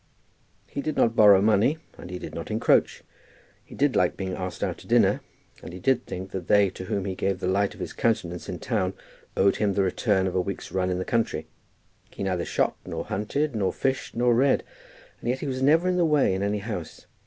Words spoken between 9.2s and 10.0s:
owed him the